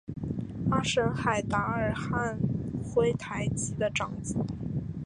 [0.71, 2.39] 阿什海达尔汉
[2.83, 4.35] 珲台吉的长子。